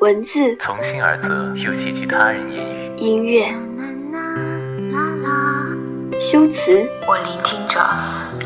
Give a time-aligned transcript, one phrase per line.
[0.00, 2.92] 文字从心而泽，又寄居他人言语。
[2.98, 3.52] 音乐
[6.20, 7.84] 修辞我聆听着，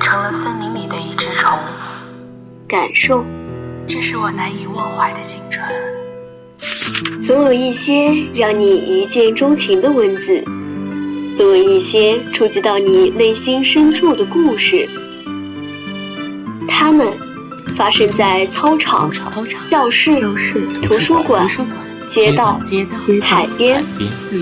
[0.01, 1.59] 成了森林里的一只虫。
[2.67, 3.23] 感受，
[3.87, 5.63] 这是我难以忘怀的青春。
[7.21, 10.43] 总有一些让你一见钟情的文字，
[11.37, 14.89] 总有一些触及到你内心深处的故事。
[16.67, 17.07] 他们
[17.75, 19.11] 发生在操场、
[19.71, 20.13] 教室、
[20.83, 21.49] 图书馆、
[22.07, 22.61] 街道、
[23.23, 23.83] 海边、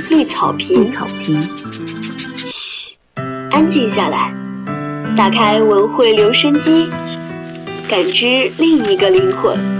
[0.08, 0.84] 绿草坪。
[2.36, 2.96] 嘘，
[3.50, 4.34] 安静下来，
[5.16, 6.88] 打开文汇留声机，
[7.88, 9.79] 感知另一个灵魂。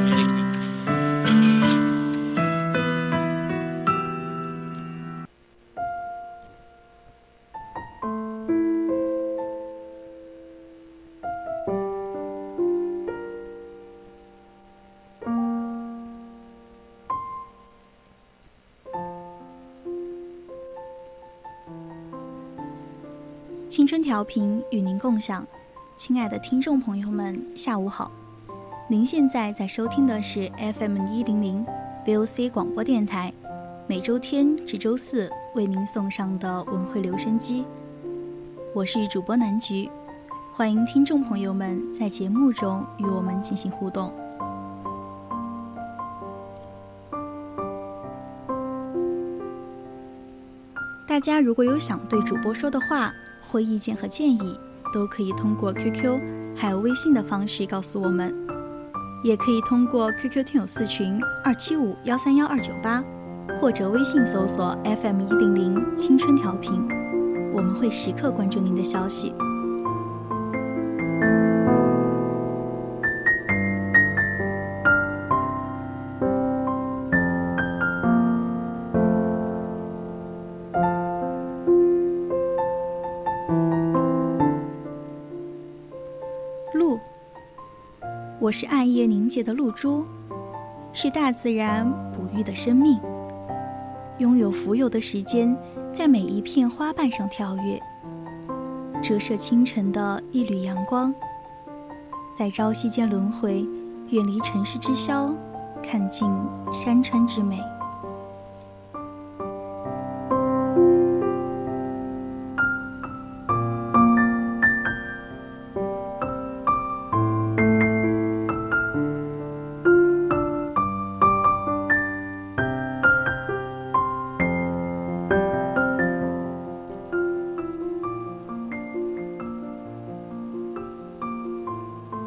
[23.70, 25.46] 青春调频与您共享，
[25.96, 28.10] 亲爱的听众朋友们，下午好。
[28.88, 31.64] 您现在在收听的是 FM 一零零
[32.04, 33.32] VOC 广播电台，
[33.86, 37.64] 每周天至周四为您送上的文汇留声机。
[38.74, 39.88] 我是主播南菊，
[40.52, 44.12] 欢迎听众朋友们在节目中与我们进行互动。
[51.10, 54.56] 大家如果有想对主播说的话，或意见和建议，
[54.94, 56.20] 都可以通过 QQ
[56.54, 58.32] 还有微信的方式告诉我们，
[59.24, 63.02] 也可以通过 QQ 听友四群二七五幺三幺二九八，
[63.60, 66.80] 或者微信搜索 FM 一零零青春调频，
[67.52, 69.34] 我们会时刻关注您的消息。
[86.74, 86.98] 露
[88.38, 90.04] 我是暗夜凝结的露珠，
[90.92, 92.98] 是大自然哺育的生命，
[94.18, 95.54] 拥有浮游的时间，
[95.92, 97.80] 在每一片花瓣上跳跃，
[99.02, 101.12] 折射清晨的一缕阳光，
[102.34, 103.66] 在朝夕间轮回，
[104.08, 105.34] 远离尘世之嚣，
[105.82, 106.30] 看尽
[106.72, 107.60] 山川之美。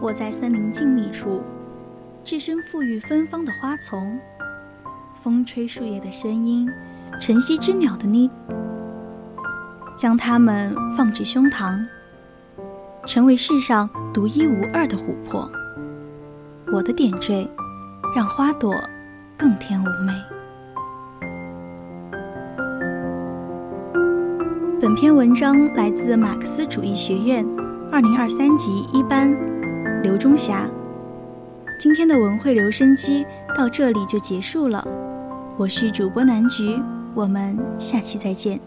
[0.03, 1.41] 我在森林静谧处，
[2.25, 4.19] 置身馥郁芬芳的花丛，
[5.23, 6.69] 风吹树叶的声音，
[7.21, 8.29] 晨曦之鸟的呢，
[9.95, 11.81] 将它们放置胸膛，
[13.05, 15.49] 成为世上独一无二的琥珀。
[16.73, 17.49] 我的点缀，
[18.13, 18.75] 让花朵
[19.37, 20.11] 更添妩媚。
[24.81, 27.45] 本篇文章来自马克思主义学院
[27.89, 29.52] 二零二三级一班。
[30.03, 30.69] 刘忠霞，
[31.79, 33.25] 今天的文汇留声机
[33.57, 34.85] 到这里就结束了。
[35.55, 36.77] 我是主播南菊，
[37.15, 38.59] 我们下期再见。